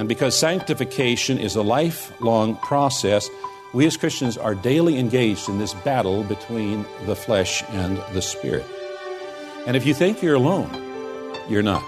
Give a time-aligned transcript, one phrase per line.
[0.00, 3.28] And because sanctification is a lifelong process,
[3.74, 8.64] we as Christians are daily engaged in this battle between the flesh and the spirit.
[9.66, 10.70] And if you think you're alone,
[11.50, 11.84] you're not.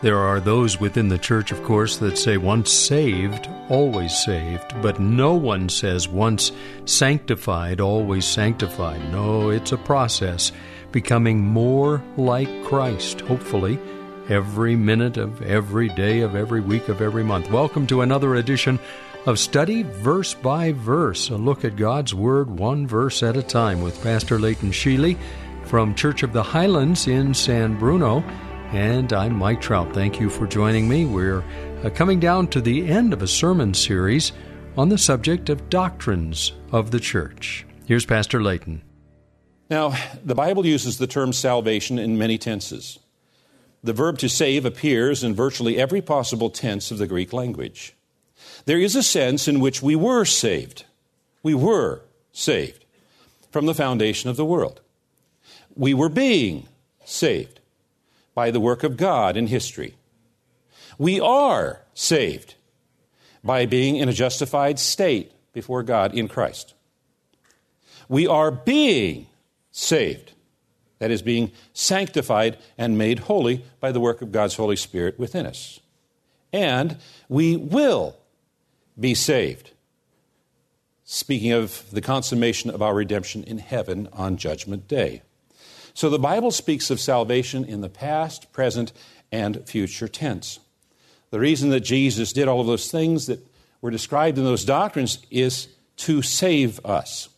[0.00, 4.98] There are those within the church, of course, that say once saved, always saved, but
[4.98, 6.52] no one says once
[6.86, 9.12] sanctified, always sanctified.
[9.12, 10.52] No, it's a process,
[10.90, 13.78] becoming more like Christ, hopefully
[14.28, 17.50] every minute of every day of every week of every month.
[17.50, 18.78] Welcome to another edition
[19.26, 23.80] of Study Verse by Verse, a look at God's Word one verse at a time
[23.80, 25.18] with Pastor Leighton Sheely
[25.64, 28.20] from Church of the Highlands in San Bruno.
[28.72, 29.92] And I'm Mike Trout.
[29.92, 31.04] Thank you for joining me.
[31.04, 31.44] We're
[31.84, 34.32] uh, coming down to the end of a sermon series
[34.76, 37.66] on the subject of doctrines of the church.
[37.86, 38.82] Here's Pastor Leighton.
[39.68, 39.94] Now,
[40.24, 42.98] the Bible uses the term salvation in many tenses.
[43.84, 47.94] The verb to save appears in virtually every possible tense of the Greek language.
[48.64, 50.84] There is a sense in which we were saved.
[51.42, 52.84] We were saved
[53.50, 54.80] from the foundation of the world.
[55.74, 56.68] We were being
[57.04, 57.60] saved
[58.34, 59.96] by the work of God in history.
[60.98, 62.54] We are saved
[63.42, 66.74] by being in a justified state before God in Christ.
[68.08, 69.26] We are being
[69.70, 70.32] saved
[71.02, 75.46] that is, being sanctified and made holy by the work of God's Holy Spirit within
[75.46, 75.80] us.
[76.52, 76.96] And
[77.28, 78.16] we will
[78.98, 79.72] be saved.
[81.02, 85.22] Speaking of the consummation of our redemption in heaven on Judgment Day.
[85.92, 88.92] So the Bible speaks of salvation in the past, present,
[89.32, 90.60] and future tense.
[91.30, 93.44] The reason that Jesus did all of those things that
[93.80, 95.66] were described in those doctrines is
[95.96, 97.28] to save us.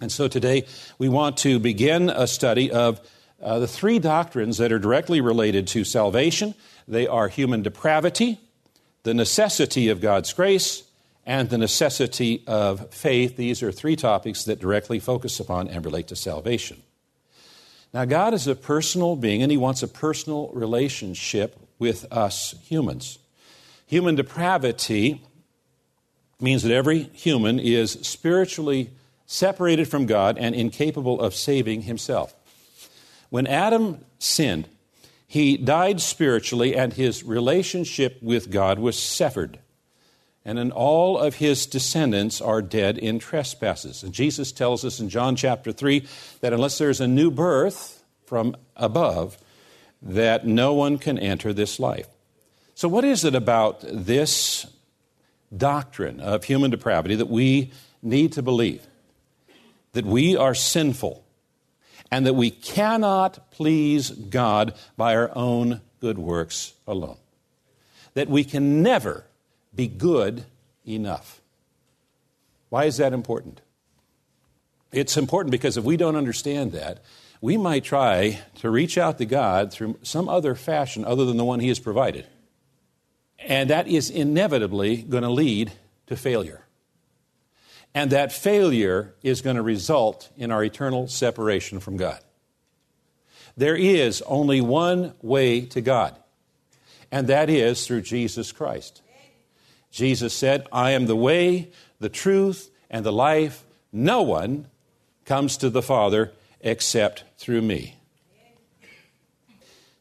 [0.00, 0.66] And so today
[0.98, 3.00] we want to begin a study of
[3.42, 6.54] uh, the three doctrines that are directly related to salvation.
[6.88, 8.40] They are human depravity,
[9.02, 10.84] the necessity of God's grace,
[11.26, 13.36] and the necessity of faith.
[13.36, 16.82] These are three topics that directly focus upon and relate to salvation.
[17.92, 23.18] Now, God is a personal being, and He wants a personal relationship with us humans.
[23.86, 25.22] Human depravity
[26.40, 28.90] means that every human is spiritually
[29.30, 32.34] separated from God and incapable of saving himself.
[33.28, 34.66] When Adam sinned,
[35.24, 39.60] he died spiritually and his relationship with God was severed.
[40.44, 44.02] And then all of his descendants are dead in trespasses.
[44.02, 46.04] And Jesus tells us in John chapter 3
[46.40, 49.38] that unless there's a new birth from above,
[50.02, 52.08] that no one can enter this life.
[52.74, 54.66] So, what is it about this
[55.56, 57.70] doctrine of human depravity that we
[58.02, 58.84] need to believe?
[59.92, 61.24] That we are sinful
[62.10, 67.18] and that we cannot please God by our own good works alone.
[68.14, 69.24] That we can never
[69.74, 70.44] be good
[70.86, 71.40] enough.
[72.68, 73.60] Why is that important?
[74.92, 77.02] It's important because if we don't understand that,
[77.40, 81.44] we might try to reach out to God through some other fashion other than the
[81.44, 82.26] one He has provided.
[83.38, 85.72] And that is inevitably going to lead
[86.08, 86.64] to failure.
[87.94, 92.20] And that failure is going to result in our eternal separation from God.
[93.56, 96.16] There is only one way to God,
[97.10, 99.02] and that is through Jesus Christ.
[99.90, 103.64] Jesus said, I am the way, the truth, and the life.
[103.92, 104.68] No one
[105.24, 107.96] comes to the Father except through me.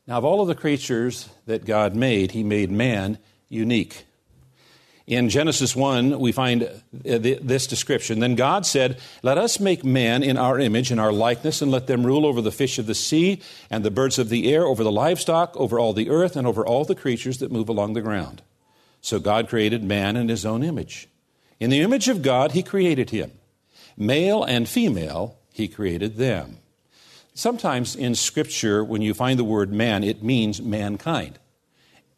[0.06, 4.06] Now, of all of the creatures that God made, He made man unique.
[5.10, 8.20] In Genesis 1, we find uh, this description.
[8.20, 11.88] Then God said, Let us make man in our image, in our likeness, and let
[11.88, 13.42] them rule over the fish of the sea,
[13.72, 16.64] and the birds of the air, over the livestock, over all the earth, and over
[16.64, 18.44] all the creatures that move along the ground.
[19.02, 21.08] So God created man in his own image.
[21.60, 23.32] In the image of God, he created him.
[23.98, 26.60] Male and female, he created them.
[27.34, 31.40] Sometimes in Scripture, when you find the word man, it means mankind,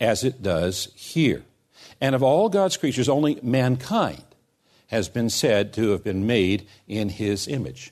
[0.01, 1.45] as it does here.
[1.99, 4.23] And of all God's creatures, only mankind
[4.88, 7.91] has been said to have been made in his image.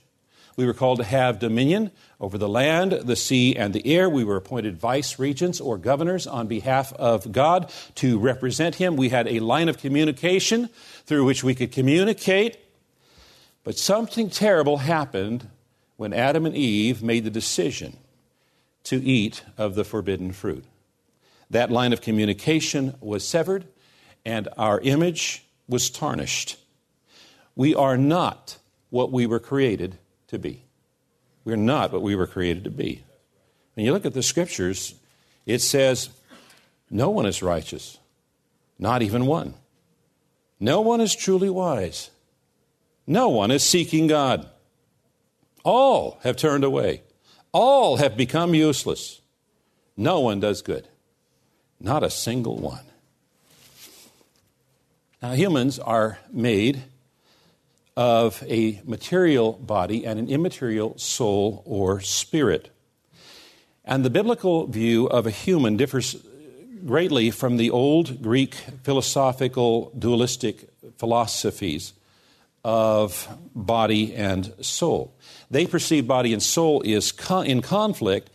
[0.59, 4.09] We were called to have dominion over the land, the sea, and the air.
[4.09, 8.97] We were appointed vice regents or governors on behalf of God to represent Him.
[8.97, 10.67] We had a line of communication
[11.05, 12.57] through which we could communicate.
[13.63, 15.47] But something terrible happened
[15.95, 17.95] when Adam and Eve made the decision
[18.83, 20.65] to eat of the forbidden fruit.
[21.49, 23.65] That line of communication was severed,
[24.25, 26.57] and our image was tarnished.
[27.55, 28.57] We are not
[28.89, 30.63] what we were created to be.
[31.43, 33.03] We're not what we were created to be.
[33.73, 34.95] When you look at the scriptures,
[35.45, 36.09] it says,
[36.89, 37.97] No one is righteous,
[38.77, 39.53] not even one.
[40.59, 42.11] No one is truly wise.
[43.07, 44.47] No one is seeking God.
[45.63, 47.01] All have turned away.
[47.51, 49.21] All have become useless.
[49.97, 50.87] No one does good.
[51.79, 52.88] Not a single one.
[55.21, 56.81] Now, humans are made
[57.97, 62.69] of a material body and an immaterial soul or spirit.
[63.83, 66.15] And the biblical view of a human differs
[66.85, 71.91] greatly from the old Greek philosophical dualistic philosophies
[72.63, 75.13] of body and soul.
[75.51, 77.13] They perceive body and soul is
[77.45, 78.29] in conflict,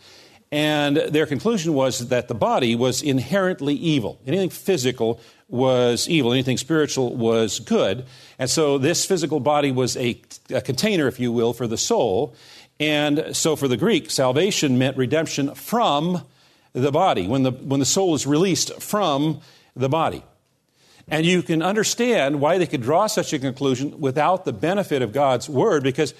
[0.51, 4.19] and their conclusion was that the body was inherently evil.
[4.27, 8.05] Anything physical was evil, anything spiritual was good.
[8.39, 10.19] And so this physical body was a,
[10.49, 12.35] a, container, if you will, for the soul.
[12.79, 16.25] And so for the Greek, salvation meant redemption from
[16.73, 19.39] the body, when the, when the soul is released from
[19.75, 20.23] the body.
[21.07, 25.13] And you can understand why they could draw such a conclusion without the benefit of
[25.13, 26.13] God's word, because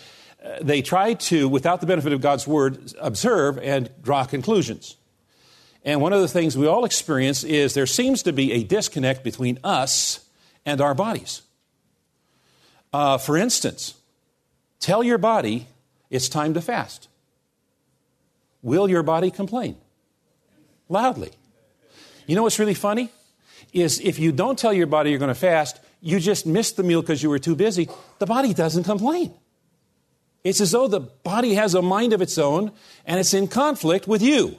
[0.44, 4.96] uh, they tried to, without the benefit of God's word, observe and draw conclusions.
[5.86, 9.24] And one of the things we all experience is there seems to be a disconnect
[9.24, 10.28] between us
[10.66, 11.44] and our bodies.
[12.92, 13.94] Uh, for instance,
[14.80, 15.68] tell your body
[16.10, 17.08] it's time to fast.
[18.64, 19.78] Will your body complain?
[20.90, 21.32] Loudly.
[22.26, 23.12] You know what's really funny?
[23.72, 26.84] Is if you don't tell your body you're going to fast, you just missed the
[26.84, 29.34] meal because you were too busy, the body doesn't complain.
[30.44, 32.72] It's as though the body has a mind of its own
[33.06, 34.58] and it's in conflict with you.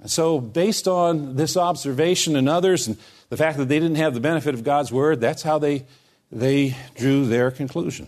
[0.00, 2.96] And so, based on this observation and others, and
[3.28, 5.86] the fact that they didn't have the benefit of God's word, that's how they,
[6.30, 8.06] they drew their conclusion.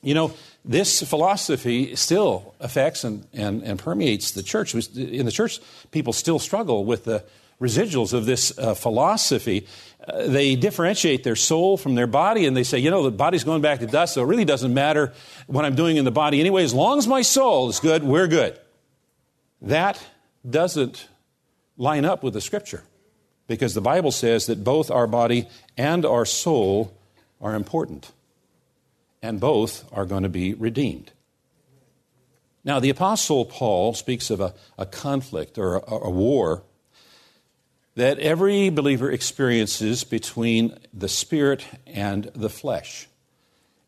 [0.00, 0.32] You know,
[0.64, 4.74] this philosophy still affects and, and, and permeates the church.
[4.74, 5.60] In the church,
[5.90, 7.24] people still struggle with the
[7.60, 9.66] residuals of this uh, philosophy.
[10.06, 13.42] Uh, they differentiate their soul from their body and they say, you know, the body's
[13.42, 15.12] going back to dust, so it really doesn't matter
[15.48, 16.62] what I'm doing in the body anyway.
[16.62, 18.58] As long as my soul is good, we're good.
[19.62, 20.00] That
[20.48, 21.08] doesn't
[21.76, 22.82] line up with the scripture
[23.46, 26.96] because the Bible says that both our body and our soul
[27.40, 28.12] are important
[29.22, 31.12] and both are going to be redeemed.
[32.64, 36.62] Now, the Apostle Paul speaks of a, a conflict or a, a war
[37.94, 43.08] that every believer experiences between the spirit and the flesh.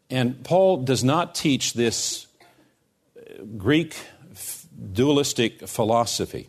[0.08, 2.26] And Paul does not teach this
[3.56, 3.94] Greek
[4.92, 6.48] dualistic philosophy.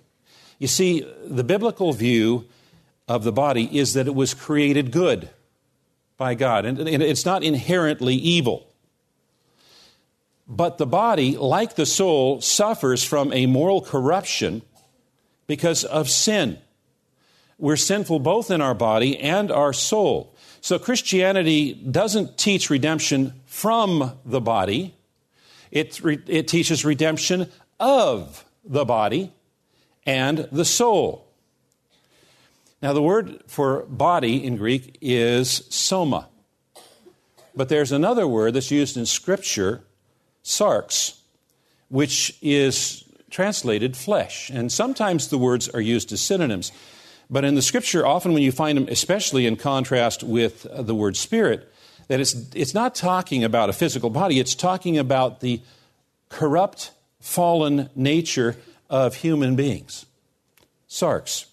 [0.60, 2.46] You see, the biblical view
[3.08, 5.30] of the body is that it was created good
[6.18, 8.68] by God, and it's not inherently evil.
[10.48, 14.62] But the body, like the soul, suffers from a moral corruption
[15.48, 16.60] because of sin.
[17.58, 20.36] We're sinful both in our body and our soul.
[20.62, 24.94] So Christianity doesn't teach redemption from the body,
[25.72, 27.50] it, it teaches redemption
[27.82, 29.34] of the body
[30.06, 31.28] and the soul.
[32.82, 36.30] Now, the word for body in Greek is soma.
[37.56, 39.84] But there's another word that's used in Scripture,
[40.44, 41.20] sarx,
[41.90, 44.50] which is translated flesh.
[44.50, 46.72] And sometimes the words are used as synonyms.
[47.30, 51.18] But in the Scripture, often when you find them, especially in contrast with the word
[51.18, 51.72] spirit,
[52.08, 55.62] that it's, it's not talking about a physical body, it's talking about the
[56.30, 58.58] corrupt, fallen nature
[58.90, 60.06] of human beings.
[60.90, 61.46] Sarx.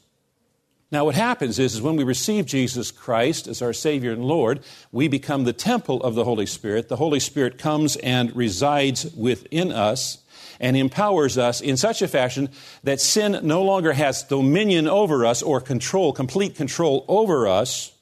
[0.90, 4.60] Now, what happens is, is when we receive Jesus Christ as our Savior and Lord,
[4.90, 6.88] we become the temple of the Holy Spirit.
[6.88, 10.18] The Holy Spirit comes and resides within us
[10.58, 12.48] and empowers us in such a fashion
[12.82, 17.92] that sin no longer has dominion over us or control, complete control over us,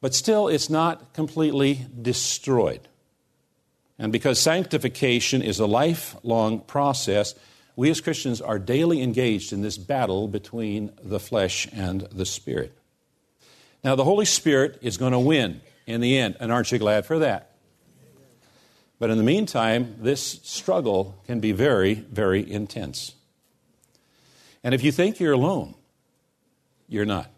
[0.00, 2.80] but still it's not completely destroyed.
[3.98, 7.34] And because sanctification is a lifelong process,
[7.74, 12.76] we as Christians are daily engaged in this battle between the flesh and the spirit.
[13.82, 17.06] Now, the Holy Spirit is going to win in the end, and aren't you glad
[17.06, 17.52] for that?
[18.98, 23.14] But in the meantime, this struggle can be very, very intense.
[24.64, 25.74] And if you think you're alone,
[26.88, 27.30] you're not.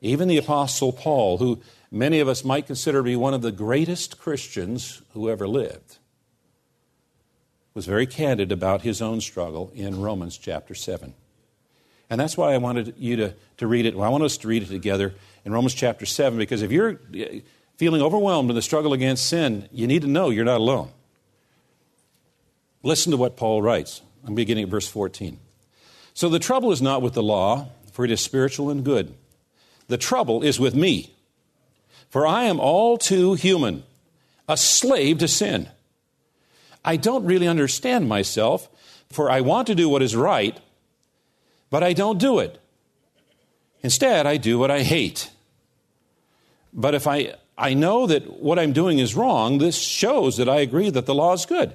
[0.00, 3.52] Even the Apostle Paul, who many of us might consider to be one of the
[3.52, 5.98] greatest Christians who ever lived,
[7.74, 11.14] was very candid about his own struggle in Romans chapter 7.
[12.10, 13.94] And that's why I wanted you to, to read it.
[13.94, 17.00] Well, I want us to read it together in Romans chapter 7, because if you're
[17.14, 17.40] eh,
[17.76, 20.90] feeling overwhelmed in the struggle against sin, you need to know you're not alone.
[22.82, 24.02] Listen to what Paul writes.
[24.26, 25.38] I'm beginning at verse 14.
[26.14, 29.14] So the trouble is not with the law, for it is spiritual and good.
[29.88, 31.14] The trouble is with me,
[32.12, 33.84] for I am all too human,
[34.46, 35.70] a slave to sin.
[36.84, 38.68] I don't really understand myself,
[39.08, 40.60] for I want to do what is right,
[41.70, 42.60] but I don't do it.
[43.82, 45.30] Instead, I do what I hate.
[46.74, 50.60] But if I, I know that what I'm doing is wrong, this shows that I
[50.60, 51.74] agree that the law is good.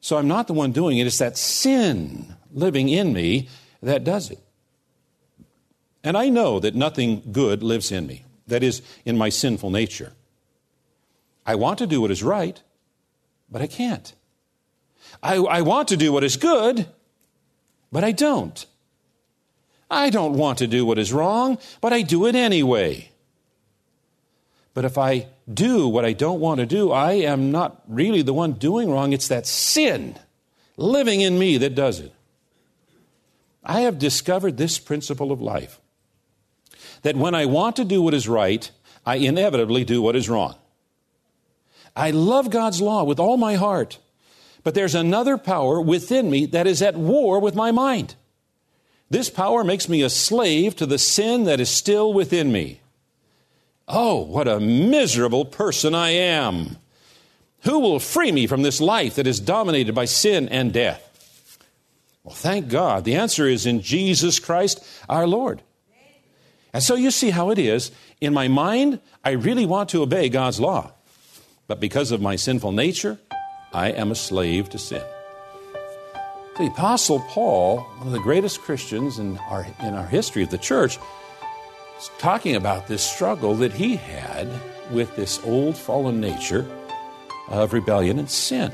[0.00, 3.48] So I'm not the one doing it, it's that sin living in me
[3.84, 4.40] that does it.
[6.02, 10.12] And I know that nothing good lives in me, that is, in my sinful nature.
[11.46, 12.60] I want to do what is right,
[13.50, 14.12] but I can't.
[15.22, 16.86] I, I want to do what is good,
[17.90, 18.66] but I don't.
[19.90, 23.10] I don't want to do what is wrong, but I do it anyway.
[24.74, 28.34] But if I do what I don't want to do, I am not really the
[28.34, 29.12] one doing wrong.
[29.12, 30.16] It's that sin
[30.76, 32.12] living in me that does it.
[33.64, 35.80] I have discovered this principle of life
[37.02, 38.70] that when I want to do what is right,
[39.04, 40.54] I inevitably do what is wrong.
[41.96, 43.98] I love God's law with all my heart,
[44.62, 48.14] but there's another power within me that is at war with my mind.
[49.10, 52.80] This power makes me a slave to the sin that is still within me.
[53.88, 56.76] Oh, what a miserable person I am!
[57.62, 61.04] Who will free me from this life that is dominated by sin and death?
[62.22, 63.04] Well, thank God.
[63.04, 65.62] The answer is in Jesus Christ our Lord.
[66.72, 67.90] And so you see how it is.
[68.20, 70.92] In my mind, I really want to obey God's law.
[71.66, 73.18] But because of my sinful nature,
[73.72, 75.02] I am a slave to sin.
[76.56, 80.58] The Apostle Paul, one of the greatest Christians in our, in our history of the
[80.58, 80.98] church,
[81.98, 84.48] is talking about this struggle that he had
[84.90, 86.66] with this old fallen nature
[87.48, 88.72] of rebellion and sin.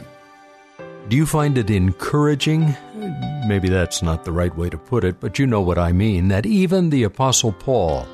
[1.08, 2.74] Do you find it encouraging?
[3.46, 6.28] Maybe that's not the right way to put it, but you know what I mean
[6.28, 8.06] that even the Apostle Paul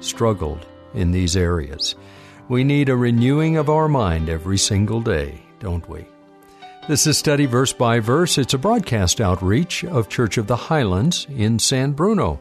[0.00, 1.94] struggled in these areas.
[2.48, 6.06] We need a renewing of our mind every single day, don't we?
[6.88, 8.38] This is Study Verse by Verse.
[8.38, 12.40] It's a broadcast outreach of Church of the Highlands in San Bruno.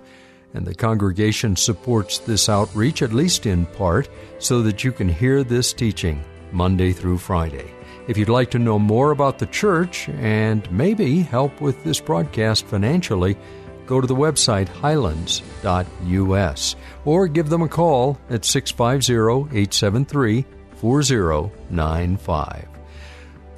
[0.54, 4.08] And the congregation supports this outreach, at least in part,
[4.40, 6.24] so that you can hear this teaching
[6.54, 7.74] Monday through Friday.
[8.08, 12.66] If you'd like to know more about the church and maybe help with this broadcast
[12.66, 13.38] financially,
[13.86, 20.46] go to the website highlands.us or give them a call at 650 873
[20.78, 22.68] 4095.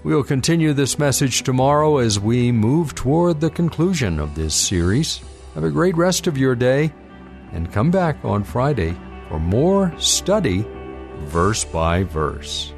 [0.03, 5.21] We'll continue this message tomorrow as we move toward the conclusion of this series.
[5.53, 6.91] Have a great rest of your day
[7.51, 8.95] and come back on Friday
[9.27, 10.65] for more study
[11.25, 12.73] verse by verse.